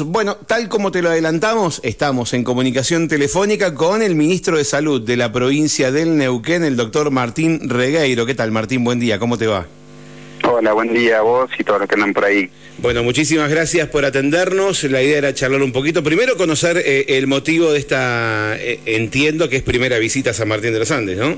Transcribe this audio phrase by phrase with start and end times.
[0.00, 5.00] Bueno, tal como te lo adelantamos, estamos en comunicación telefónica con el ministro de Salud
[5.00, 8.26] de la provincia del Neuquén, el doctor Martín Regueiro.
[8.26, 8.84] ¿Qué tal, Martín?
[8.84, 9.66] Buen día, ¿cómo te va?
[10.42, 12.50] Hola, buen día a vos y todos los que andan por ahí.
[12.78, 14.84] Bueno, muchísimas gracias por atendernos.
[14.84, 16.02] La idea era charlar un poquito.
[16.02, 20.48] Primero, conocer eh, el motivo de esta, eh, entiendo que es primera visita a San
[20.48, 21.36] Martín de los Andes, ¿no?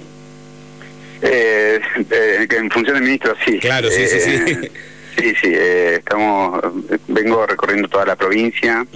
[1.23, 1.81] Eh,
[2.49, 3.59] que en función del ministro, sí.
[3.59, 4.69] Claro, sí, sí, sí.
[5.19, 6.61] Sí, sí, estamos,
[7.09, 8.87] vengo recorriendo toda la provincia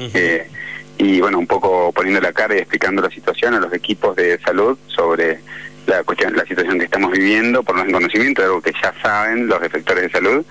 [0.98, 4.38] y bueno, un poco poniendo la cara y explicando la situación a los equipos de
[4.40, 5.40] salud sobre
[5.86, 9.48] la cuestión, la situación que estamos viviendo, por en conocimiento de algo que ya saben
[9.48, 10.44] los efectores de salud,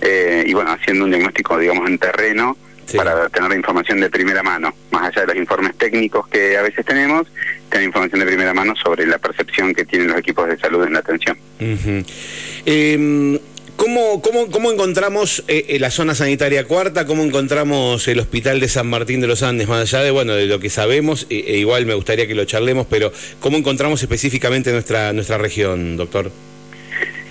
[0.00, 2.56] eh, y bueno, haciendo un diagnóstico, digamos, en terreno
[2.96, 6.62] para tener la información de primera mano, más allá de los informes técnicos que a
[6.62, 7.28] veces tenemos,
[7.68, 10.94] tener información de primera mano sobre la percepción que tienen los equipos de salud en
[10.94, 11.38] la atención.
[13.80, 17.06] ¿Cómo, cómo, cómo encontramos eh, la zona sanitaria cuarta?
[17.06, 19.68] ¿Cómo encontramos el hospital de San Martín de los Andes?
[19.68, 22.44] Más allá de bueno de lo que sabemos, e, e igual me gustaría que lo
[22.44, 26.30] charlemos, pero ¿cómo encontramos específicamente nuestra, nuestra región, doctor?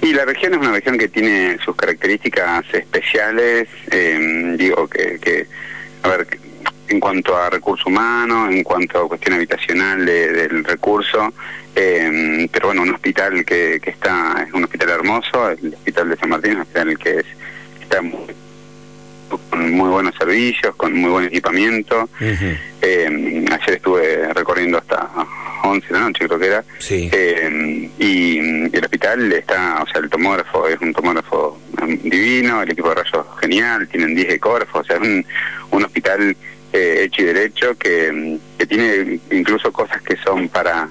[0.01, 5.45] Y la región es una región que tiene sus características especiales, eh, digo que, que,
[6.01, 6.25] a ver,
[6.87, 11.31] en cuanto a recursos humanos, en cuanto a cuestión habitacional del recurso,
[11.75, 16.17] eh, pero bueno, un hospital que, que está, es un hospital hermoso, el Hospital de
[16.17, 17.25] San Martín, un hospital que es,
[17.81, 18.19] está muy,
[19.49, 22.09] con muy buenos servicios, con muy buen equipamiento.
[22.19, 25.09] eh, ayer estuve recorriendo hasta
[25.63, 26.63] 11 de la noche, creo que era.
[26.79, 27.09] Sí.
[27.11, 31.59] Eh, y el hospital está, o sea, el tomógrafo es un tomógrafo
[32.03, 35.25] divino, el equipo de rayos genial, tienen 10 ecógrafos, o sea, es un,
[35.71, 36.35] un hospital
[36.71, 40.87] eh, hecho y derecho que, que, tiene incluso cosas que son para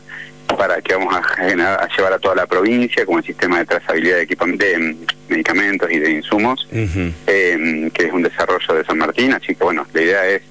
[0.57, 4.17] para que vamos a, a, llevar a toda la provincia como el sistema de trazabilidad
[4.17, 4.97] de, de
[5.29, 9.33] medicamentos y de insumos eh, que es un desarrollo de San Martín.
[9.33, 10.43] Así que bueno la idea es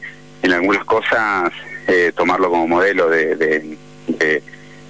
[0.43, 1.51] en algunas cosas
[1.87, 3.77] eh, tomarlo como modelo de, de,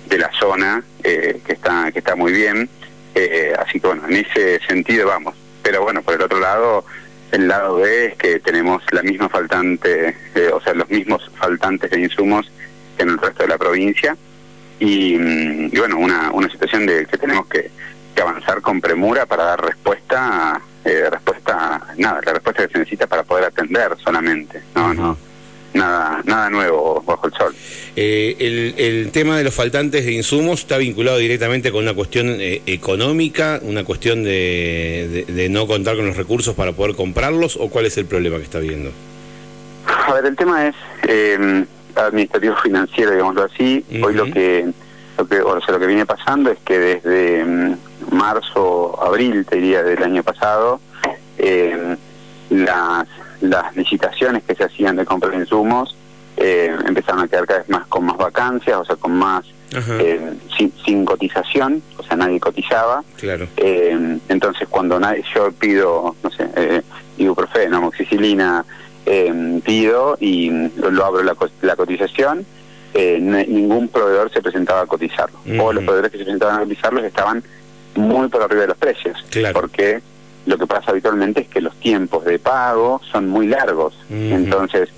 [0.08, 2.70] de, la zona eh, que está que está muy bien.
[3.16, 5.36] Eh, así que bueno en ese sentido vamos.
[5.64, 6.86] Pero bueno por el otro lado
[7.32, 11.92] el lado B es que tenemos la misma faltante, eh, o sea, los mismos faltantes
[11.92, 12.50] de insumos
[12.96, 14.16] que en el resto de la provincia.
[14.80, 17.72] Y, mm, y bueno, una, una situación de que tenemos que,
[18.16, 23.08] que avanzar con premura para dar respuesta, eh, respuesta, nada, la respuesta que se necesita
[23.08, 25.18] para poder atender solamente, no, no
[25.78, 27.56] nada, nada nuevo bajo el sol.
[27.96, 32.38] Eh, el, el, tema de los faltantes de insumos está vinculado directamente con una cuestión
[32.40, 37.56] eh, económica, una cuestión de, de, de, no contar con los recursos para poder comprarlos,
[37.58, 38.92] o cuál es el problema que está viendo?
[39.86, 40.76] A ver, el tema es
[41.08, 41.66] eh,
[42.06, 43.84] administrativo financiero, digámoslo así.
[43.90, 44.06] Uh -huh.
[44.06, 44.72] Hoy lo que,
[45.18, 47.78] lo que, o sea, lo que viene pasando es que desde um,
[48.12, 50.80] marzo, abril, te diría, del año pasado,
[51.38, 51.98] eh,
[52.50, 53.08] las
[53.42, 55.96] las licitaciones que se hacían de compra de insumos
[56.38, 60.34] eh, empezaron a quedar cada vez más con más vacancias, o sea, con más eh,
[60.56, 63.04] sin, sin, cotización, o sea, nadie cotizaba.
[63.18, 63.48] Claro.
[63.58, 66.82] Eh, entonces, cuando nadie, yo pido, no sé, eh,
[67.18, 68.64] ibuprofeno, amoxicilina,
[69.10, 72.46] eh, pido y lo abro la, la cotización,
[72.94, 75.40] eh, ningún proveedor se presentaba a cotizarlo.
[75.46, 75.64] Uh -huh.
[75.64, 77.42] O los proveedores que se presentaban a cotizarlos estaban
[77.96, 79.18] muy por arriba de los precios.
[79.30, 79.54] Claro.
[79.54, 80.02] Porque
[80.46, 83.94] lo que pasa habitualmente es que los tiempos de pago son muy largos.
[84.10, 84.36] Uh -huh.
[84.36, 84.90] Entonces,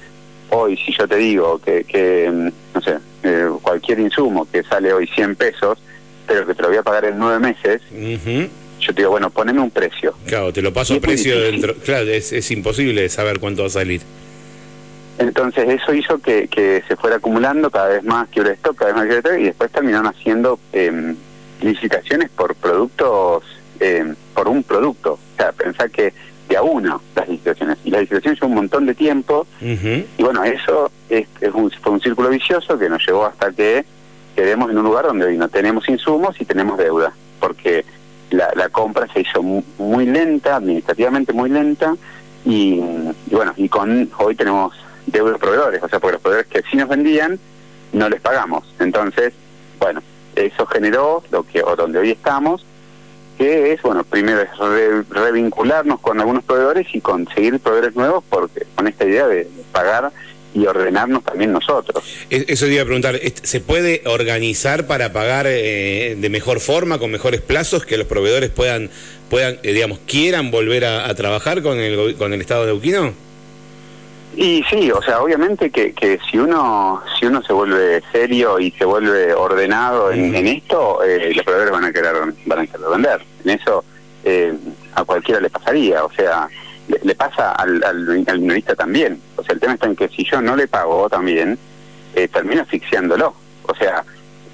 [0.49, 5.05] hoy si yo te digo que, que no sé, eh, cualquier insumo que sale hoy
[5.07, 5.77] 100 pesos,
[6.25, 8.49] pero que te lo voy a pagar en nueve meses, uh -huh.
[8.79, 10.15] Yo te digo, bueno, poneme un precio.
[10.25, 11.75] Claro, te lo paso a precio dentro.
[11.75, 14.01] Claro, es, es, imposible saber cuánto va a salir.
[15.17, 19.03] Entonces eso hizo que, que se fuera acumulando cada vez más que stock, cada vez
[19.03, 21.13] más stock, y después terminaron haciendo eh,
[21.61, 23.43] licitaciones por productos,
[23.81, 25.13] eh, por un producto.
[25.13, 26.13] O sea, pensar que
[26.47, 27.77] de a uno las licitaciones.
[27.83, 29.45] Y las licitaciones son un montón de tiempo.
[29.61, 30.05] Uh -huh.
[30.17, 33.85] Y bueno, eso es, es un, fue un círculo vicioso que nos llevó hasta que
[34.35, 37.13] quedemos en un lugar donde hoy no tenemos insumos y tenemos deuda.
[37.39, 37.85] Porque
[38.29, 41.95] la, la compra se hizo muy, lenta, administrativamente muy lenta.
[42.45, 42.81] Y,
[43.29, 44.73] y, bueno, y con hoy tenemos
[45.07, 45.83] deuda de proveedores.
[45.83, 47.39] O sea, porque los proveedores que sí nos vendían,
[47.93, 48.63] no les pagamos.
[48.79, 49.33] Entonces,
[49.79, 50.01] bueno,
[50.35, 52.65] eso generó lo que, o donde hoy estamos,
[53.37, 58.65] que es, bueno, primero es re, revincularnos con algunos proveedores y conseguir proveedores nuevos porque
[58.75, 60.11] con esta idea de pagar
[60.53, 62.03] y ordenarnos también nosotros.
[62.29, 67.11] Eso te iba a preguntar, ¿se puede organizar para pagar eh, de mejor forma, con
[67.11, 68.89] mejores plazos, que los proveedores puedan,
[69.29, 73.13] puedan eh, digamos, quieran volver a, a, trabajar con el, con el Estado de Neuquino?
[74.35, 78.71] Y sí, o sea, obviamente que, que si uno si uno se vuelve serio y
[78.71, 82.15] se vuelve ordenado en, en esto, eh, los proveedores van a querer
[82.45, 83.21] van a querer vender.
[83.43, 83.83] En eso
[84.23, 84.53] eh,
[84.93, 86.47] a cualquiera le pasaría, o sea,
[87.03, 89.21] le, pasa al, al, al, minorista también.
[89.35, 91.57] O sea, el tema está en que si yo no le pago también,
[92.15, 93.33] eh, termino asfixiándolo.
[93.63, 94.03] O sea,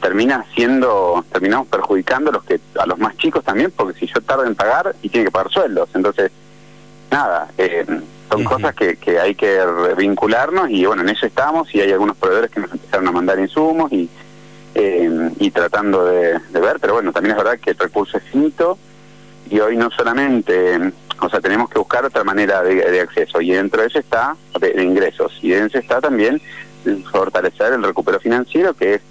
[0.01, 4.21] termina siendo, terminamos perjudicando a los que a los más chicos también, porque si yo
[4.21, 6.31] tardo en pagar y tiene que pagar sueldos, entonces
[7.09, 7.85] nada, eh,
[8.29, 9.59] son cosas que, que hay que
[9.97, 13.39] vincularnos y bueno, en eso estamos y hay algunos proveedores que nos empezaron a mandar
[13.39, 14.09] insumos y
[14.77, 18.77] eh, y tratando de, ver, pero bueno, también es verdad que el recurso es finito
[19.49, 23.81] y hoy no solamente, o sea, tenemos que buscar otra manera de, acceso y dentro
[23.81, 26.41] de eso está de, ingresos y dentro de eso está también
[27.11, 29.01] fortalecer el recupero financiero que es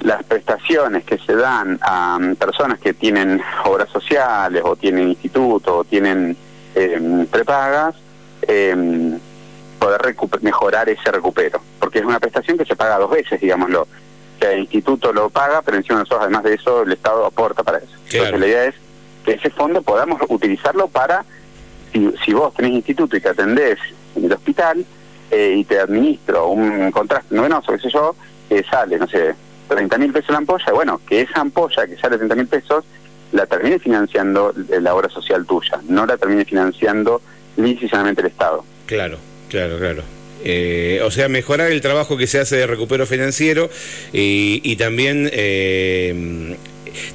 [0.00, 5.84] las prestaciones que se dan a personas que tienen obras sociales o tienen institutos o
[5.84, 6.36] tienen
[6.74, 7.96] eh, prepagas,
[8.42, 9.18] eh,
[9.78, 13.86] poder mejorar ese recupero, porque es una prestación que se paga dos veces, digámoslo.
[14.40, 17.94] el instituto lo paga, pero encima nosotros, además de eso, el Estado aporta para eso.
[18.10, 18.74] Entonces la idea es
[19.24, 21.24] que ese fondo podamos utilizarlo para,
[21.92, 23.78] si, vos tenés instituto y te atendés
[24.16, 24.84] en el hospital
[25.30, 28.14] eh, y te administro un contraste novenoso, qué sé yo,
[28.48, 29.34] que sale, no sé,
[29.68, 32.84] 30 mil pesos la ampolla, bueno, que esa ampolla que sale 30 mil pesos
[33.32, 37.22] la termine financiando la obra social tuya, no la termine financiando
[37.56, 38.64] lícitamente el Estado.
[38.86, 39.18] Claro,
[39.48, 40.02] claro, claro.
[40.42, 43.68] Eh, o sea, mejorar el trabajo que se hace de recupero financiero
[44.12, 46.49] y, y también eh,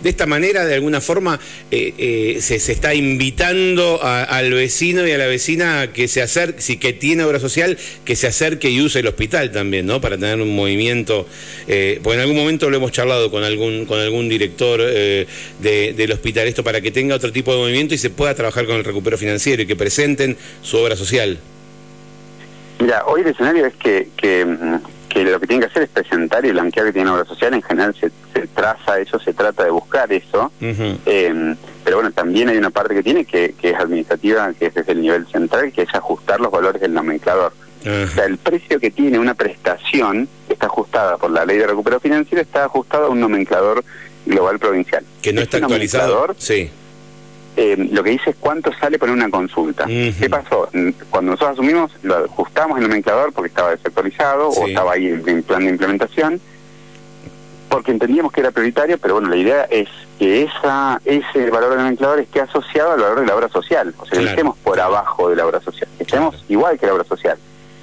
[0.04, 1.40] de esta manera, de alguna forma,
[1.72, 6.78] eh, eh, se, está invitando al vecino y a la vecina que se acerque, si
[6.78, 10.02] que tiene obra social, que se acerque y use el hospital también, ¿no?
[10.02, 11.28] Para tener un movimiento,
[11.68, 16.48] eh, porque en algún momento lo hemos charlado con algún, con algún director del hospital,
[16.48, 19.18] esto para que tenga otro tipo de movimiento y se pueda trabajar con el recupero
[19.18, 21.40] financiero y que presenten su obra social.
[22.86, 24.76] Mira, hoy el escenario es que, que mm,
[25.10, 27.64] que lo que tiene que hacer es presentar y blanquear que tiene obra social, en
[27.64, 28.12] general se,
[28.54, 33.02] traza eso, se trata de buscar eso, em, pero bueno, también hay una parte que
[33.02, 36.52] tiene que, que es administrativa, que es desde el nivel central, que es ajustar los
[36.52, 37.54] valores del nomenclador.
[37.82, 42.00] O sea, el precio que tiene una prestación está ajustada por la ley de recupero
[42.00, 43.84] financiero, está ajustado a un nomenclador
[44.28, 45.04] global provincial.
[45.24, 46.36] Que no está actualizado.
[46.38, 46.70] Sí
[47.58, 49.86] eh, lo que dice es cuánto sale poner una consulta.
[49.86, 50.70] ¿Qué pasó?
[51.10, 55.64] Cuando nosotros asumimos, lo ajustamos el nomenclador porque estaba desactualizado o estaba ahí en plan
[55.64, 56.42] de implementación,
[57.70, 59.88] porque entendíamos que era prioritario, pero bueno, la idea es
[60.20, 63.94] que esa ese valor del nomenclador esté asociado al valor de la obra social.
[63.98, 66.94] O sea, que estemos por abajo de la obra social, que estemos igual que la
[66.94, 67.38] obra social.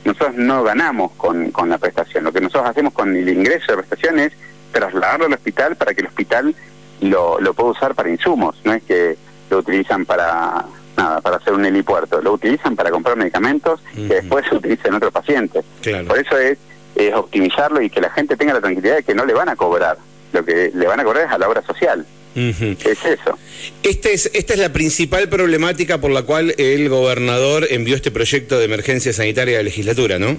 [0.05, 2.25] Nosotros no ganamos con, con la prestación.
[2.25, 4.33] Lo que nosotros hacemos con el ingreso de prestación es
[4.73, 6.55] trasladarlo al hospital para que el hospital
[7.01, 8.57] lo, lo pueda usar para insumos.
[8.65, 9.17] No es que
[9.53, 10.65] lo utilizan para
[10.97, 14.95] nada, para hacer un helipuerto, lo utilizan para comprar medicamentos que después se utilizan en
[14.95, 15.65] otros pacientes.
[16.07, 16.59] Por eso es,
[16.97, 19.57] es optimizarlo y que la gente tenga la tranquilidad de que no le van a
[19.57, 19.99] cobrar,
[20.33, 22.07] lo que le van a cobrar es a la obra social.
[22.35, 23.39] Es eso.
[23.83, 28.59] Este es, esta es la principal problemática por la cual el gobernador envió este proyecto
[28.59, 30.39] de emergencia sanitaria a la legislatura, ¿no?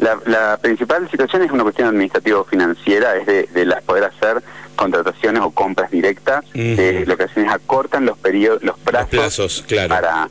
[0.00, 4.42] La, principal situación es una cuestión administrativo-financiera, es de, de las poder hacer
[4.78, 10.30] contrataciones o compras directas, lo que hacen es acortan los periodos, los plazos, para,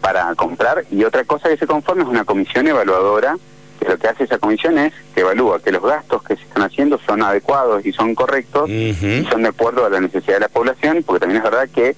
[0.00, 0.84] para comprar.
[0.90, 3.36] Y otra cosa que se conforma es una comisión evaluadora,
[3.80, 6.62] que lo que hace esa comisión es que evalúa que los gastos que se están
[6.62, 10.48] haciendo son adecuados y son correctos y son de acuerdo a la necesidad de la
[10.48, 11.96] población, porque también es verdad que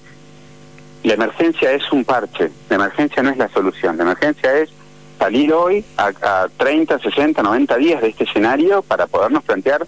[1.03, 4.69] la emergencia es un parche, la emergencia no es la solución, la emergencia es
[5.21, 9.85] salir hoy a, a 30, 60, 90 días de este escenario para podernos plantear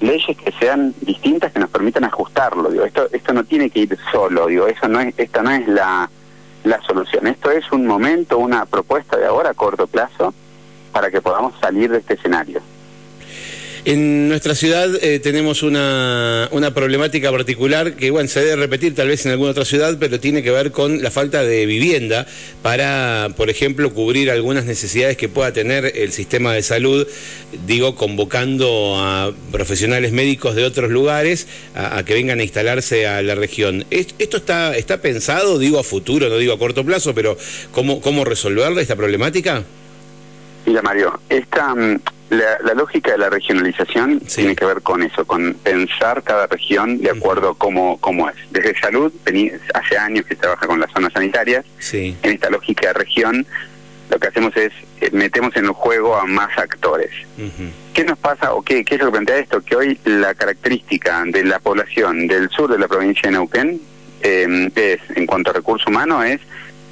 [0.00, 2.70] leyes que sean distintas que nos permitan ajustarlo.
[2.70, 5.66] Digo, esto esto no tiene que ir solo, digo, eso no es esta no es
[5.66, 6.08] la
[6.62, 7.26] la solución.
[7.26, 10.32] Esto es un momento, una propuesta de ahora a corto plazo
[10.92, 12.60] para que podamos salir de este escenario.
[13.88, 19.08] En nuestra ciudad eh, tenemos una, una, problemática particular que, bueno, se debe repetir tal
[19.08, 22.26] vez en alguna otra ciudad, pero tiene que ver con la falta de vivienda
[22.60, 27.06] para, por ejemplo, cubrir algunas necesidades que pueda tener el sistema de salud,
[27.66, 33.36] digo, convocando a profesionales médicos de otros lugares a, que vengan a instalarse a la
[33.36, 33.86] región.
[33.88, 37.38] ¿Esto está, está pensado, digo, a futuro, no digo a corto plazo, pero
[37.72, 39.64] cómo, cómo resolverla esta problemática?
[40.66, 41.74] Mira, Mario, esta
[42.30, 46.98] mm, la, lógica de la regionalización tiene que ver con eso, con pensar cada región
[46.98, 48.36] de acuerdo a cómo, cómo es.
[48.50, 49.12] Desde salud,
[49.74, 51.64] hace años que trabaja con las zonas sanitarias.
[51.92, 53.46] En esta lógica de región,
[54.10, 57.10] lo que hacemos es eh, metemos en el juego a más actores.
[57.94, 59.60] ¿Qué nos pasa o qué, qué es lo que plantea esto?
[59.60, 63.80] Que hoy la característica de la población del sur de la provincia de Neuquén
[64.22, 66.40] eh, es, en cuanto a recurso humano, es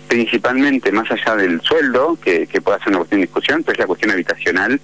[0.08, 3.78] principalmente más allá del sueldo, que, que puede ser una cuestión de discusión, pero es
[3.80, 4.80] la cuestión habitacional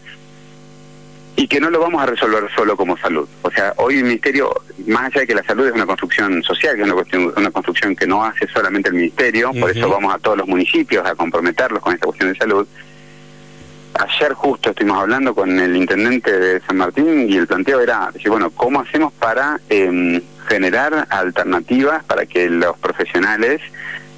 [1.34, 3.28] y que no lo vamos a resolver solo como salud.
[3.42, 4.52] O sea, hoy el Ministerio,
[4.86, 7.50] más allá de que la salud es una construcción social, que es una, cuestión, una
[7.50, 11.14] construcción que no hace solamente el Ministerio, por eso vamos a todos los municipios a
[11.14, 12.66] comprometerlos con esta cuestión de salud,
[13.94, 18.30] Ayer justo estuvimos hablando con el intendente de San Martín y el planteo era decir,
[18.30, 23.60] bueno, ¿cómo hacemos para em, generar alternativas para que los profesionales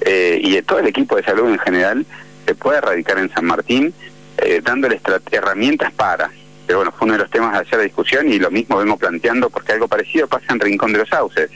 [0.01, 2.05] eh, y todo el equipo de salud en general
[2.45, 3.93] se pueda erradicar en San Martín,
[4.37, 6.31] eh, dándoles herramientas para?
[6.65, 8.97] Pero bueno, fue uno de los temas de ayer de discusión y lo mismo vengo
[8.97, 11.49] planteando porque algo parecido pasa en Rincón de los Sauces.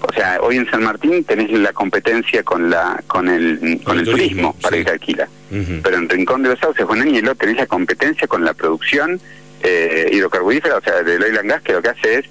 [0.00, 4.04] O sea, hoy en San Martín tenés la competencia con la con el con el,
[4.04, 5.28] turismo, para ir a alquila.
[5.50, 9.20] Pero en Rincón de los Sauces, Juan Añelo, tenés la competencia con la producción
[9.62, 12.26] eh, hidrocarburífera, o sea, del oil and gas, que lo que hace es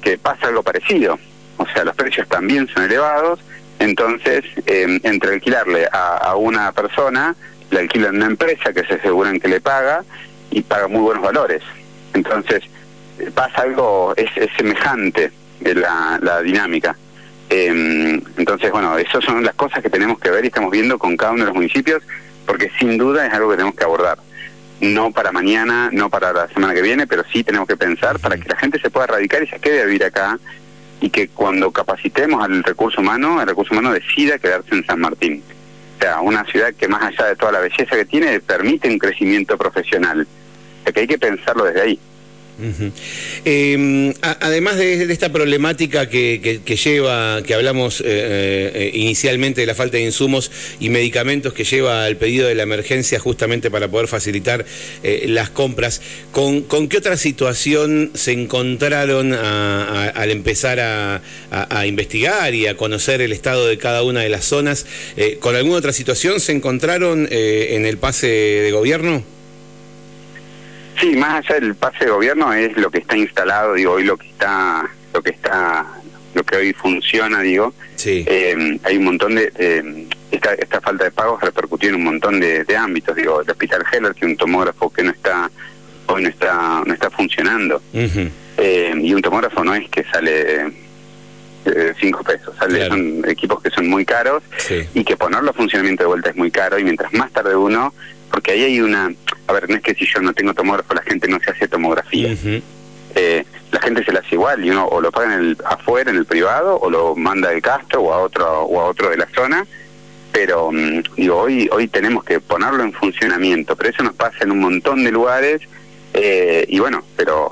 [0.00, 1.18] que pasa algo parecido.
[1.56, 3.40] O sea, los precios también son elevados,
[3.78, 7.34] entonces, em, entre alquilarle a, a, una persona,
[7.70, 10.04] le alquilan una empresa que se aseguran que le paga
[10.58, 11.62] y paga muy buenos valores.
[12.14, 12.62] Entonces,
[13.18, 16.96] eh, pasa algo, es, es semejante la, la dinámica.
[17.50, 21.16] Eh, entonces, bueno, esas son las cosas que tenemos que ver y estamos viendo con
[21.16, 22.02] cada uno de los municipios,
[22.44, 24.18] porque sin duda es algo que tenemos que abordar.
[24.80, 28.36] No para mañana, no para la semana que viene, pero sí tenemos que pensar para
[28.36, 30.38] que la gente se pueda radicar y se quede a vivir acá
[31.00, 35.42] y que cuando capacitemos al recurso humano, el recurso humano decida quedarse en San Martín.
[35.98, 38.98] O sea, una ciudad que más allá de toda la belleza que tiene, permite un
[38.98, 40.26] crecimiento profesional.
[40.92, 41.98] Que hay que pensarlo desde ahí.
[43.44, 49.96] Em, además de, esta problemática que, lleva, que hablamos eh, eh, inicialmente de la falta
[49.96, 54.64] de insumos y medicamentos que lleva al pedido de la emergencia justamente para poder facilitar
[55.04, 56.00] eh, las compras,
[56.32, 63.66] ¿con, qué otra situación se encontraron al empezar a, investigar y a conocer el estado
[63.66, 64.86] de cada una de las zonas?
[65.40, 69.37] ¿Con alguna otra situación se encontraron en el pase de gobierno?
[71.00, 74.16] Sí, más allá del pase de gobierno es lo que está instalado, digo, hoy lo
[74.16, 75.86] que está, lo que está,
[76.34, 77.72] lo que hoy funciona, digo.
[77.96, 78.24] Sí.
[78.26, 82.64] Eh, hay un montón de, esta, esta falta de pagos repercutió en un montón de,
[82.76, 85.50] ámbitos, digo, el Hospital Heller, que un tomógrafo que no está,
[86.06, 87.80] hoy no está, no está funcionando.
[87.92, 90.66] Eh, y un tomógrafo no es que sale
[91.64, 94.42] eh, cinco pesos, sale, son equipos que son muy caros
[94.94, 97.94] y que ponerlo a funcionamiento de vuelta es muy caro y mientras más tarde uno,
[98.30, 99.12] porque ahí hay una
[99.48, 101.66] a ver, no es que si yo no tengo tomógrafo la gente no se hace
[101.66, 102.36] tomografía.
[103.14, 106.10] eh, la gente se la hace igual y uno o lo paga en el, afuera,
[106.10, 109.16] en el privado, o lo manda de Castro o a otro, o a otro de
[109.16, 109.66] la zona.
[110.32, 114.52] Pero mm, digo, hoy, hoy tenemos que ponerlo en funcionamiento, pero eso nos pasa en
[114.52, 115.62] un montón de lugares
[116.14, 117.50] eh, y bueno, pero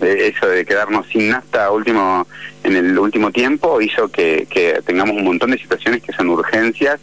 [0.00, 2.26] eh, eso de quedarnos sin nafta último
[2.62, 7.00] en el último tiempo hizo que, que tengamos un montón de situaciones que son urgencias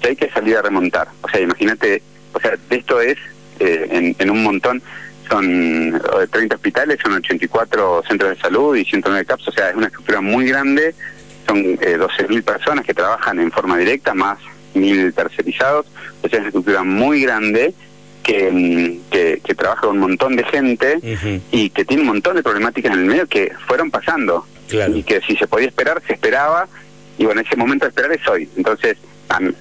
[0.00, 1.08] que hay que salir a remontar.
[1.22, 2.02] O sea, imagínate,
[2.32, 3.18] o sea, esto es
[3.60, 4.82] eh, en, un montón,
[5.28, 6.00] son
[6.30, 9.86] 30 eh, hospitales, son 84 centros de salud y 109 CAPS, o sea, es una
[9.86, 10.94] estructura muy grande,
[11.46, 14.38] son eh, 12.000 personas que trabajan en forma directa, más
[14.74, 15.86] 1.000 tercerizados,
[16.22, 17.74] o sea, es una estructura muy grande
[18.22, 20.98] que, mm, que, trabaja con un montón de gente
[21.50, 24.46] y que tiene un montón de problemáticas en el medio que fueron pasando.
[24.94, 26.66] Y que si se podía esperar, se esperaba.
[27.18, 28.48] Y bueno, ese momento de esperar es hoy.
[28.56, 28.96] Entonces,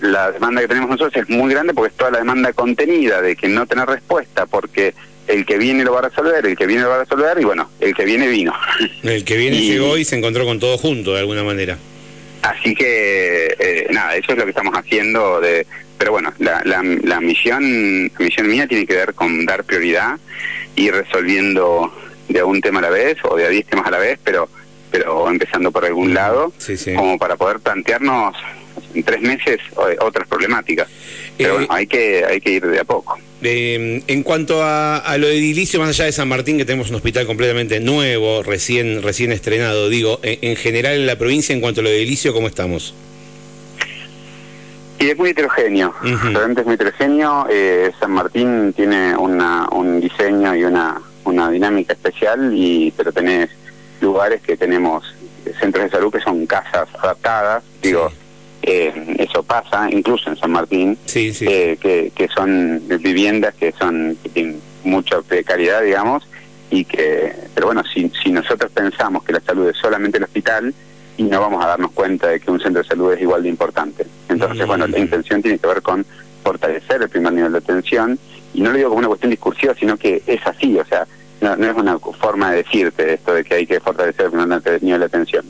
[0.02, 3.36] la demanda que tenemos nosotros es muy grande porque es toda la demanda contenida de
[3.36, 4.94] que no tener respuesta porque
[5.28, 7.44] el que viene lo va a resolver, el que viene lo va a resolver y
[7.44, 8.54] bueno, el que viene vino.
[9.04, 11.78] El que viene llegó y se encontró con todo junto de alguna manera.
[12.42, 15.68] Así que eh, nada, eso es lo que estamos haciendo de
[16.00, 20.18] pero bueno, la, la, la misión la misión mía tiene que ver con dar prioridad
[20.76, 21.94] y resolviendo
[22.30, 24.50] de un tema a la vez o de a diez temas a la vez, pero
[24.92, 26.52] pero empezando por algún lado,
[26.96, 28.36] como para poder plantearnos
[28.94, 30.88] en tres meses eh, otras problemáticas.
[31.38, 33.18] Pero eh, bueno, hay que, hay que ir de a poco.
[33.42, 37.80] en cuanto a, lo edilicio, más allá de San Martín, que tenemos un hospital completamente
[37.80, 42.34] nuevo, recién, recién estrenado, digo, en, general en la provincia, en cuanto a lo edilicio,
[42.34, 42.94] ¿cómo estamos?
[45.00, 47.48] Y es muy heterogéneo, realmente es muy heterogéneo.
[47.50, 53.50] Eh, San Martín tiene una, un diseño y una, una dinámica especial, y pero tenés
[54.02, 55.06] lugares que tenemos
[55.60, 58.12] centros de salud que son casas adaptadas, digo,
[58.62, 64.30] eh, eso pasa incluso en San Martín, eh, que, que son viviendas que son que
[64.30, 66.28] tienen mucha precariedad, digamos,
[66.70, 70.74] y que, pero bueno, si, si nosotros pensamos que la salud es solamente el hospital,
[71.18, 73.50] y no vamos a darnos cuenta de que un centro de salud es igual de
[73.50, 74.06] importante.
[74.30, 76.06] Entonces, bueno, la intención tiene que ver con
[76.44, 78.18] fortalecer el primer nivel de atención,
[78.54, 81.08] y no lo digo como una cuestión discursiva, sino que es así, o sea,
[81.42, 84.84] no, no es una forma de decirte esto de que hay que fortalecer el primer
[84.84, 85.46] nivel de atención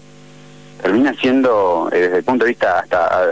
[0.81, 3.29] termina siendo, eh, desde el punto de vista hasta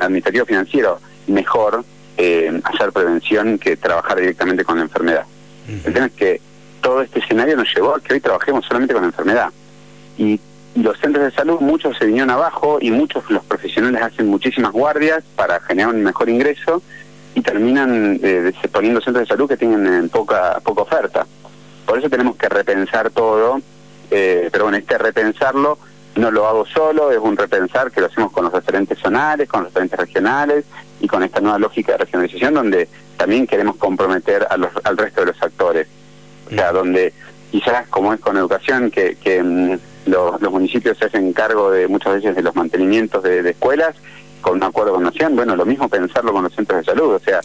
[0.00, 1.84] administrativo financiero, mejor
[2.16, 5.24] eh, hacer prevención que trabajar directamente con la enfermedad.
[5.68, 6.40] El tema es que
[6.80, 9.50] todo este escenario nos llevó a que hoy trabajemos solamente con la enfermedad.
[10.16, 10.40] Y,
[10.76, 15.24] los centros de salud, muchos se vinieron abajo y muchos los profesionales hacen muchísimas guardias
[15.34, 16.82] para generar un mejor ingreso
[17.34, 21.26] y terminan eh, poniendo centros de salud que tienen poca, poca oferta.
[21.86, 23.60] Por eso tenemos que repensar todo,
[24.10, 25.78] eh, pero bueno, este repensarlo
[26.16, 29.62] no lo hago solo, es un repensar que lo hacemos con los referentes zonales, con
[29.62, 30.64] los referentes regionales
[31.00, 35.20] y con esta nueva lógica de regionalización donde también queremos comprometer a los, al resto
[35.20, 35.86] de los actores.
[36.46, 37.12] O sea, donde
[37.50, 42.14] quizás como es con educación, que, que mm, los, municipios se hacen cargo de muchas
[42.14, 43.96] veces de los mantenimientos de, escuelas,
[44.40, 47.18] con un acuerdo con Nación, bueno, lo mismo pensarlo con los centros de salud, o
[47.18, 47.40] sea,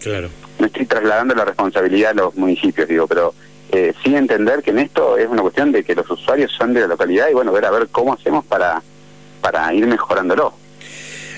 [0.59, 3.33] no estoy trasladando la responsabilidad a los municipios, digo, pero
[3.71, 6.81] eh, sí entender que en esto es una cuestión de que los usuarios son de
[6.81, 8.81] la localidad y bueno, ver a ver cómo hacemos para,
[9.39, 10.53] para ir mejorándolo.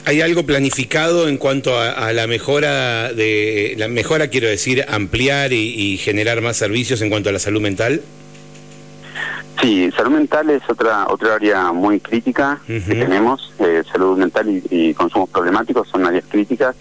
[0.06, 5.98] ¿Hay algo planificado en cuanto a, la mejora de la mejora quiero decir ampliar y,
[5.98, 8.02] generar más servicios en cuanto a la salud mental?
[9.62, 13.54] Sí, salud mental es otra otra área muy crítica que tenemos.
[13.60, 16.76] Eh, salud mental y, y, consumos problemáticos son áreas críticas.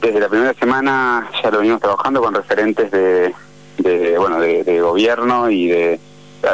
[0.00, 3.34] Desde la primera semana ya lo venimos trabajando con referentes de,
[3.78, 6.00] de bueno de, gobierno y de,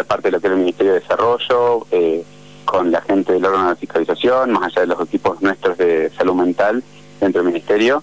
[0.06, 2.24] parte de lo que es el Ministerio de Desarrollo, eh,
[2.64, 6.34] con la gente del órgano de fiscalización, más allá de los equipos nuestros de salud
[6.34, 6.82] mental
[7.20, 8.02] dentro del Ministerio,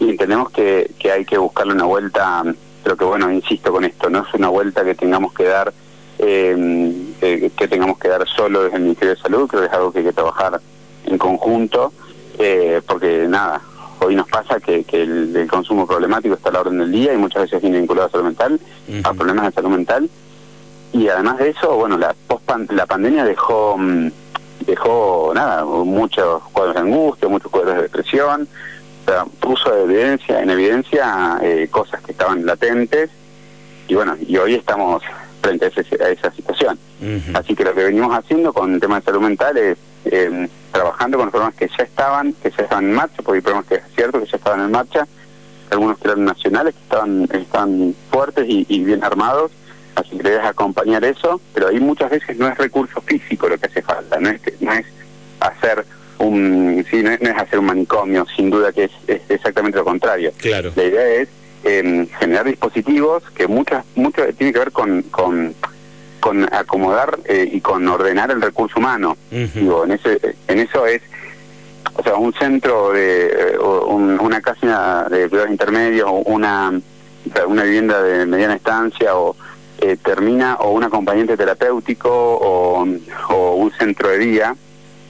[0.00, 2.44] y entendemos que, que hay que buscarle una vuelta,
[2.82, 5.72] pero que bueno, insisto con esto, no es una vuelta que tengamos que dar
[6.18, 9.92] eh, que tengamos que dar solo desde el Ministerio de Salud, creo que es algo
[9.92, 10.60] que hay que trabajar
[11.06, 11.92] en conjunto,
[12.38, 13.60] eh, porque nada,
[14.04, 17.16] hoy nos pasa que, que el, consumo problemático está a la orden del día y
[17.16, 18.60] muchas veces viene vinculado a salud mental,
[19.02, 20.08] a problemas de salud mental.
[20.92, 24.10] Y además de eso, bueno, la post la pandemia dejó mm,
[24.66, 28.48] dejó nada, muchos cuadros de angustia, muchos cuadros de depresión,
[29.02, 33.10] o sea, puso evidencia, en evidencia eh, cosas que estaban latentes
[33.88, 35.02] y bueno, y hoy estamos
[35.42, 36.78] frente a, esa situación.
[37.34, 41.16] Así que lo que venimos haciendo con el tema de salud mental es eh, trabajando
[41.16, 43.74] con los programas que ya estaban, que ya estaban en marcha, porque hay programas que
[43.76, 45.06] es cierto que ya estaban en marcha,
[45.70, 49.52] algunos que eran nacionales, que estaban, estaban fuertes y, bien armados,
[49.94, 53.66] así que debes acompañar eso, pero ahí muchas veces no es recurso físico lo que
[53.66, 54.86] hace falta, no es, no es
[55.40, 55.84] hacer
[56.18, 60.32] un sí, no es, hacer un manicomio, sin duda que es, exactamente lo contrario.
[60.38, 60.72] Claro.
[60.76, 61.28] La idea es
[61.64, 65.54] em, generar dispositivos que muchas, mucho tiene que ver con, con
[66.24, 69.18] con acomodar eh, y con ordenar el recurso humano.
[69.30, 71.02] Digo, en, ese, en eso es,
[71.96, 76.80] o sea, un centro de, eh, una casa de cuidados intermedios, una,
[77.46, 79.36] una vivienda de mediana estancia o
[79.82, 82.86] eh, termina, o un acompañante terapéutico o,
[83.28, 84.56] o un centro de día,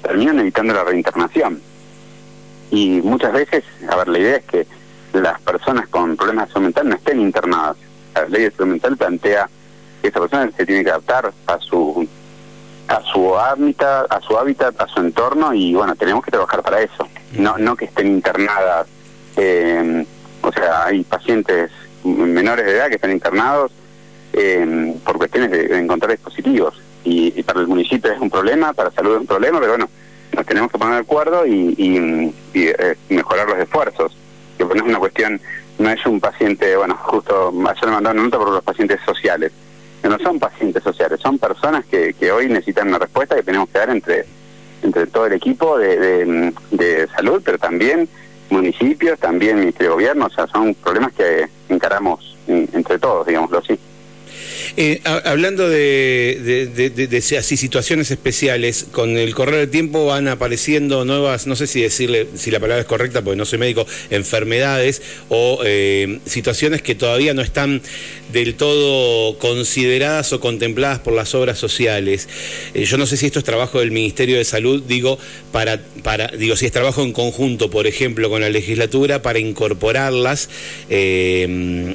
[0.02, 1.62] terminan evitando la reinternación.
[2.72, 4.66] Y muchas veces, a ver, la idea es que
[5.12, 7.76] las personas con problemas de salud mental no estén internadas.
[8.16, 9.48] La ley de salud mental plantea
[10.08, 12.06] esa persona se tiene que adaptar a su
[12.88, 16.82] a su hábitat, a su hábitat, a su entorno y bueno, tenemos que trabajar para
[16.82, 17.08] eso.
[17.32, 18.86] No no que estén internadas,
[19.36, 20.04] eh,
[20.42, 21.70] o sea, hay pacientes
[22.04, 23.72] menores de edad que están internados
[24.34, 29.14] eh, por cuestiones de, encontrar dispositivos y, para el municipio es un problema, para salud
[29.14, 29.88] es un problema, pero bueno,
[30.32, 34.16] nos tenemos que poner de acuerdo y, y, eh, mejorar los esfuerzos.
[34.58, 35.40] Que no es una cuestión,
[35.78, 39.52] no es un paciente, bueno, justo ayer me mandaron una nota por los pacientes sociales
[40.08, 43.90] no son pacientes sociales, son personas que, hoy necesitan una respuesta que tenemos que dar
[43.90, 44.24] entre,
[44.82, 48.08] entre todo el equipo de, de, salud, pero también
[48.50, 53.78] municipios, también Ministerio de Gobierno, o sea, son problemas que encaramos entre todos, digámoslo así.
[54.76, 61.46] Eh, hablando de, de, así, situaciones especiales, con el correr del tiempo van apareciendo nuevas,
[61.46, 65.60] no sé si decirle si la palabra es correcta porque no soy médico, enfermedades o
[65.64, 67.82] eh, situaciones que todavía no están
[68.34, 72.28] del todo consideradas o contempladas por las obras sociales.
[72.74, 75.18] Eh, yo no sé si esto es trabajo del Ministerio de Salud, digo,
[75.52, 80.50] para, para, digo, si es trabajo en conjunto, por ejemplo, con la legislatura, para incorporarlas
[80.90, 81.46] y,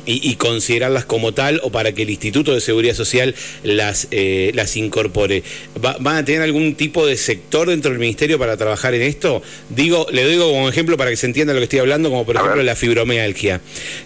[0.05, 4.77] y considerarlas como tal o para que el Instituto de Seguridad Social las, eh, las
[4.77, 5.43] incorpore.
[5.79, 9.41] ¿Van a tener algún tipo de sector dentro del Ministerio para trabajar en esto?
[9.69, 12.35] Digo, le digo como ejemplo para que se entienda lo que estoy hablando, como por
[12.35, 13.61] ejemplo la fibromialgia,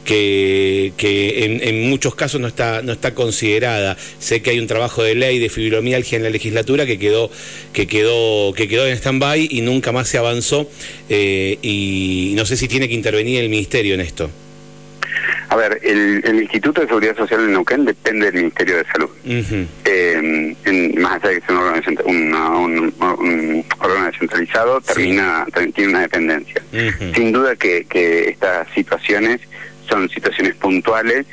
[0.06, 3.98] que, que en, muchos casos no está, no está considerada.
[4.20, 7.30] Sé que hay un trabajo de ley de fibromialgia en la legislatura que quedó,
[7.74, 10.70] que quedó, que quedó en stand-by y nunca más se avanzó.
[11.10, 14.30] Eh, y no sé si tiene que intervenir el Ministerio en esto.
[15.54, 19.10] A ver, el, Instituto de Seguridad Social de Neuquén depende del Ministerio de Salud.
[19.86, 20.56] Eh,
[20.98, 21.60] más allá de que sea
[22.06, 22.94] un,
[23.80, 26.60] órgano descentralizado, termina, tiene una dependencia.
[27.14, 27.86] Sin duda que,
[28.30, 29.42] estas situaciones
[29.88, 31.28] son situaciones puntuales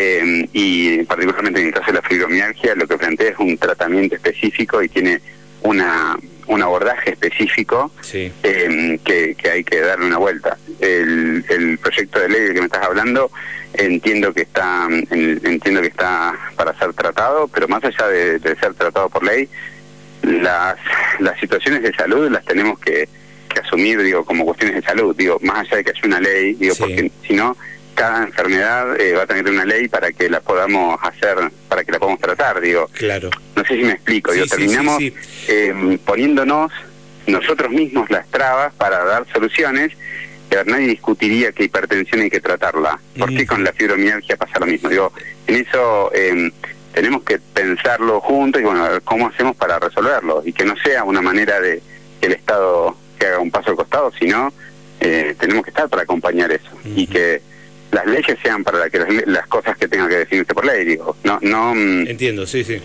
[0.00, 4.14] eh, y particularmente en el caso de la fibromialgia lo que plantea es un tratamiento
[4.14, 5.20] específico y tiene
[5.62, 10.56] una un abordaje específico eh, que, hay que darle una vuelta.
[10.80, 13.30] El, el proyecto de ley del que me estás hablando
[13.74, 19.08] entiendo que está entiendo que está para ser tratado, pero más allá de, ser tratado
[19.08, 19.48] por ley,
[20.22, 20.76] las,
[21.18, 23.08] las situaciones de salud las tenemos que,
[23.62, 26.76] asumir, digo, como cuestiones de salud, digo, más allá de que haya una ley, digo,
[26.78, 27.56] porque si no,
[27.98, 31.36] cada enfermedad eh, va a tener una ley para que la podamos hacer,
[31.68, 32.88] para que la podamos tratar, digo.
[32.92, 33.28] Claro.
[33.56, 35.02] No sé si me explico, digo, terminamos
[35.48, 36.70] eh, poniéndonos
[37.26, 39.92] nosotros mismos las trabas para dar soluciones
[40.48, 43.00] que nadie discutiría que hipertensión hay que tratarla.
[43.18, 44.88] ¿Por qué con la fibromialgia pasa lo mismo?
[44.88, 45.12] Digo,
[45.48, 46.52] en eso eh,
[46.94, 50.76] tenemos que pensarlo juntos y bueno, a ver cómo hacemos para resolverlo y que no
[50.76, 51.82] sea una manera de
[52.20, 54.52] que el Estado que haga un paso al costado, sino
[55.00, 57.42] eh, tenemos que estar para acompañar eso y que
[57.92, 61.38] las leyes sean para que las, cosas que tengan que definirse por ley, digo, no,
[61.42, 61.74] no.
[61.74, 62.80] Mm, Entiendo, sí, sí.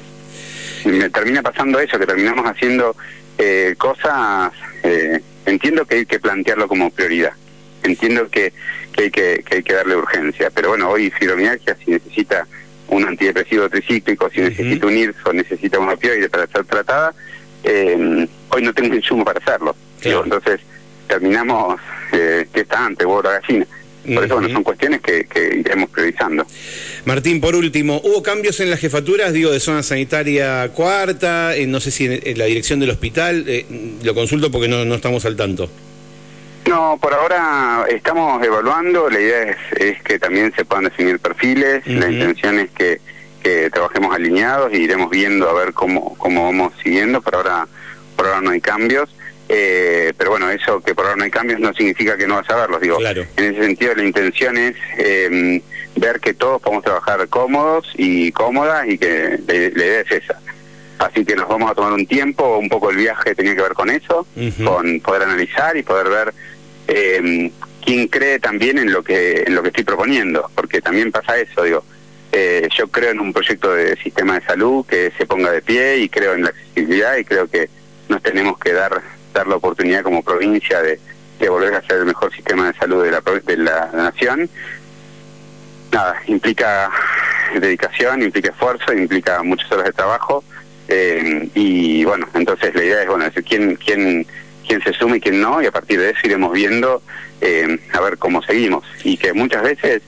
[0.85, 2.95] Me termina pasando eso, que terminamos haciendo
[3.37, 4.51] eh, cosas.
[4.83, 7.33] Eh, entiendo que hay que plantearlo como prioridad.
[7.83, 8.53] Entiendo que,
[8.93, 10.49] que, hay que, que hay que darle urgencia.
[10.49, 12.47] Pero bueno, hoy fibromialgia, si necesita
[12.87, 17.13] un antidepresivo tricíclico, si necesita un IRSO, necesita una opioide para ser tratada,
[17.63, 19.75] eh, hoy no tengo insumo para hacerlo.
[20.01, 20.61] entonces,
[21.07, 21.79] terminamos,
[22.11, 23.65] eh, que está antes, huevo la gallina.
[24.03, 26.45] Por eso, bueno, son cuestiones que, que, iremos priorizando.
[27.05, 31.53] Martín, por último, ¿hubo cambios en las jefaturas, digo, de zona sanitaria cuarta?
[31.67, 33.45] no sé si en, la dirección del hospital.
[33.47, 33.65] Eh,
[34.03, 35.69] lo consulto porque no, no estamos al tanto.
[36.67, 39.09] No, por ahora estamos evaluando.
[39.09, 41.85] La idea es, es que también se puedan definir perfiles.
[41.87, 43.01] La intención es que,
[43.41, 47.21] que trabajemos alineados y iremos viendo a ver cómo, cómo vamos siguiendo.
[47.21, 47.67] Por ahora,
[48.15, 49.09] por ahora no hay cambios.
[49.49, 52.49] Eh, pero bueno, eso que por ahora no hay cambios no significa que no vas
[52.49, 52.81] a verlos.
[52.81, 55.61] Digo, en ese sentido la intención es em,
[55.95, 60.39] ver que todos podemos trabajar cómodos y cómodas y que la, idea es esa.
[60.99, 63.73] Así que nos vamos a tomar un tiempo, un poco el viaje tenía que ver
[63.73, 64.25] con eso,
[64.63, 66.33] con poder analizar y poder ver
[66.87, 67.51] eh,
[67.83, 71.63] quién cree también en lo que en lo que estoy proponiendo, porque también pasa eso,
[71.63, 71.83] digo,
[72.31, 75.97] eh, yo creo en un proyecto de sistema de salud que se ponga de pie
[75.97, 77.69] y creo en la accesibilidad y creo que
[78.09, 79.01] nos tenemos que dar
[79.33, 80.99] dar la oportunidad como provincia de,
[81.49, 84.49] volver a ser el mejor sistema de salud de la, de la, nación.
[85.91, 86.89] Nada, implica
[87.59, 90.43] dedicación, implica esfuerzo, implica muchas horas de trabajo.
[90.87, 94.25] Eh, y bueno, entonces la idea es, bueno, decir, quién, quién,
[94.65, 97.01] quién se suma y quién no, y a partir de eso iremos viendo
[97.41, 98.85] eh, a ver cómo seguimos.
[99.03, 100.01] Y que muchas veces,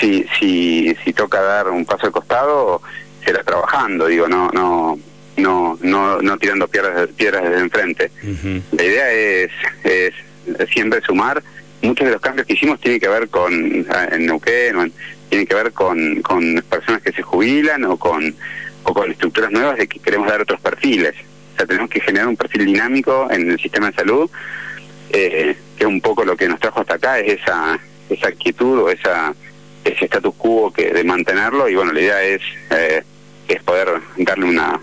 [0.00, 2.82] si, si, si toca dar un paso al costado,
[3.24, 4.98] será trabajando, digo, no, no,
[5.38, 8.10] no, no, no tirando piedras, piedras desde enfrente.
[8.72, 9.50] La idea es,
[9.84, 10.14] es
[10.70, 11.42] siempre sumar.
[11.82, 14.92] Muchos de los cambios que hicimos tienen que ver con, en Neuquén,
[15.28, 18.34] tienen que ver con, con personas que se jubilan o con,
[18.82, 21.14] o con estructuras nuevas de que queremos dar otros perfiles.
[21.54, 24.30] O sea, tenemos que generar un perfil dinámico en el sistema de salud,
[25.10, 27.78] eh, que un poco lo que nos trajo hasta acá es esa,
[28.10, 29.34] esa quietud o esa,
[29.84, 33.02] ese status quo que de mantenerlo y bueno, la idea es, eh,
[33.48, 34.80] es poder darle una,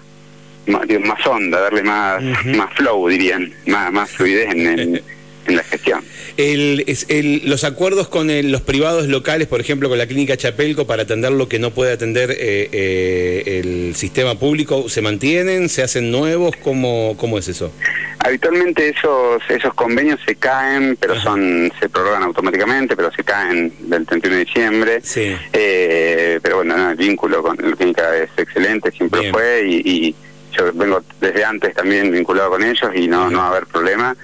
[0.67, 5.01] más, onda, darle más, más flow, dirían, más, más fluidez en, en,
[5.55, 6.03] la gestión.
[6.37, 11.03] El, el, los acuerdos con los privados locales, por ejemplo, con la clínica Chapelco, para
[11.03, 15.69] atender lo que no puede atender eh, eh, el sistema público, ¿se mantienen?
[15.69, 16.55] ¿Se hacen nuevos?
[16.61, 17.71] ¿Cómo, cómo es eso?
[18.19, 24.05] Habitualmente esos esos convenios se caen, pero son se prorrogan automáticamente, pero se caen del
[24.05, 24.99] 31 de diciembre.
[25.03, 25.35] Sí.
[25.53, 30.15] Eh, pero bueno, el vínculo con la clínica es excelente, siempre fue y
[30.57, 34.15] yo vengo desde antes también vinculado con ellos y no, no va a haber problema.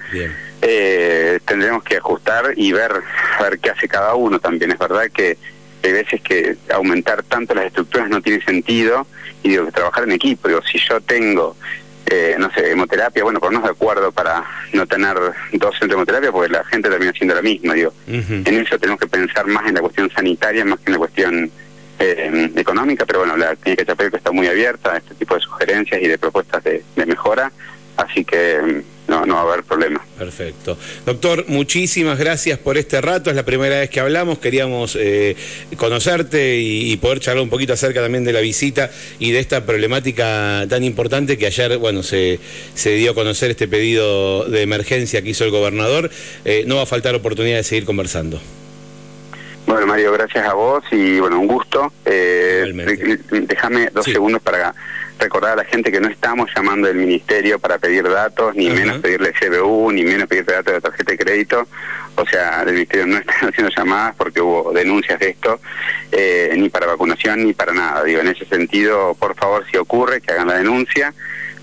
[0.60, 2.92] Eh, tendremos que ajustar y ver,
[3.40, 4.70] ver qué hace cada uno también.
[4.70, 5.36] Es verdad que
[5.82, 9.06] hay veces que aumentar tanto las estructuras no tiene sentido
[9.42, 10.48] y digo que trabajar en equipo.
[10.48, 11.56] Digo, si yo tengo,
[12.06, 15.16] eh, no sé, hemoterapia, bueno, ponernos de acuerdo para no tener
[15.52, 17.74] dos centros de hemoterapia porque la gente termina haciendo la misma.
[17.74, 20.98] Digo, en eso tenemos que pensar más en la cuestión sanitaria más que en la
[20.98, 21.50] cuestión
[22.02, 26.02] eh, económica, pero bueno, la clínica Chapelco está muy abierta a este tipo de sugerencias
[26.02, 27.52] y de propuestas de, mejora,
[27.96, 30.04] así que mm, no, no va a haber problema.
[30.18, 30.76] Perfecto.
[31.06, 35.36] Doctor, muchísimas gracias por este rato, es la primera vez que hablamos, queríamos eh,
[35.76, 40.66] conocerte y, poder charlar un poquito acerca también de la visita y de esta problemática
[40.68, 42.40] tan importante que ayer, bueno, se,
[42.74, 46.10] se dio a conocer este pedido de emergencia que hizo el gobernador.
[46.44, 48.40] Eh, no va a faltar oportunidad de seguir conversando.
[49.66, 51.92] Bueno, Mario, gracias a vos y bueno, un gusto.
[52.04, 54.74] Eh, déjame dos segundos para
[55.18, 58.98] recordar a la gente que no estamos llamando del ministerio para pedir datos, ni menos
[58.98, 61.68] pedirle CBU, ni menos pedirle datos de tarjeta de crédito.
[62.16, 65.60] o sea, del Ministerio no están haciendo llamadas porque hubo denuncias de esto,
[66.10, 68.02] eh, ni para vacunación ni para nada.
[68.02, 71.14] Digo, en ese sentido, por favor, si ocurre, que hagan la denuncia,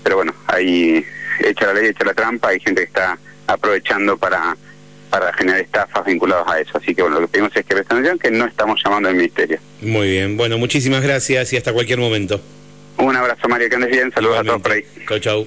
[0.02, 1.04] pero bueno, ahí
[1.38, 4.56] hecha la ley, hecha la trampa, hay gente que está aprovechando para
[5.10, 6.78] para generar estafas vinculadas a eso.
[6.78, 9.16] Así que bueno, lo que pedimos es que presten atención, que no estamos llamando al
[9.16, 9.58] Ministerio.
[9.82, 12.40] Muy bien, bueno, muchísimas gracias y hasta cualquier momento.
[12.96, 14.12] Un abrazo, Mario, que andes bien.
[14.12, 14.84] Saludos a todos por ahí.
[15.08, 15.46] Chau, chau.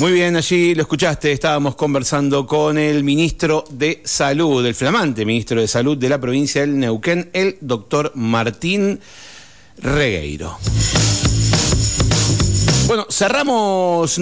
[0.00, 5.60] Muy bien, allí lo escuchaste, estábamos conversando con el ministro de Salud, el flamante ministro
[5.60, 8.98] de Salud de la provincia del Neuquén, el doctor Martín
[9.76, 10.56] Regueiro.
[12.86, 14.18] Bueno, cerramos...